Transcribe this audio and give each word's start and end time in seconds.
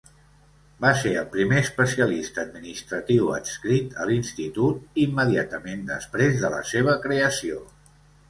Va 0.83 0.91
ser 1.01 1.09
el 1.19 1.25
primer 1.33 1.59
especialista 1.65 2.41
administratiu 2.47 3.29
adscrit 3.35 3.93
a 4.05 4.09
l'Institut 4.11 4.97
immediatament 5.03 5.83
després 5.93 6.43
de 6.45 6.51
la 6.57 6.63
seva 6.73 6.97
creació. 7.05 7.63